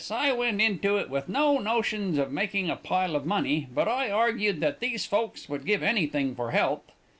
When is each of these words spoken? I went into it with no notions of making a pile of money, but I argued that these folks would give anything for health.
I 0.09 0.31
went 0.33 0.59
into 0.63 0.97
it 0.97 1.11
with 1.11 1.29
no 1.29 1.59
notions 1.59 2.17
of 2.17 2.31
making 2.31 2.71
a 2.71 2.75
pile 2.75 3.15
of 3.15 3.23
money, 3.27 3.67
but 3.71 3.87
I 3.87 4.09
argued 4.09 4.59
that 4.61 4.79
these 4.79 5.05
folks 5.05 5.47
would 5.47 5.63
give 5.63 5.83
anything 5.83 6.33
for 6.33 6.49
health. 6.49 6.91